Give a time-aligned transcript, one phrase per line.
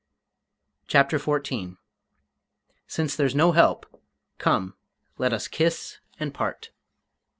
[0.87, 1.77] CHAPTER XIV
[2.87, 4.01] "SINCE THERE'S NO HELP,
[4.39, 4.73] COME,
[5.19, 6.71] LET US KISS AND PART!"